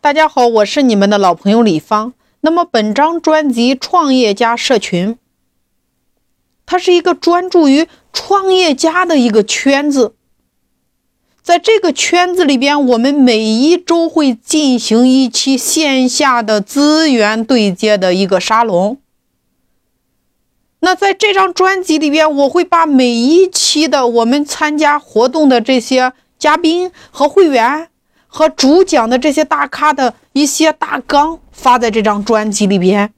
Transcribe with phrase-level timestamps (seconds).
[0.00, 2.14] 大家好，我是你们的老朋友李芳。
[2.42, 5.14] 那么本张专辑《创业家社群》，
[6.64, 10.14] 它是一个专注于创业家的一个圈子。
[11.42, 18.98] 在这个圈子里边，我们每一周会进行一期线下的资源对接的一个沙龙。
[20.78, 27.88] 那在这张专辑里边，我会把每一期的我们参加活动的这些嘉宾和会员。
[28.28, 33.10] 和主讲的这些大咖的一些大纲发在这张专辑里边，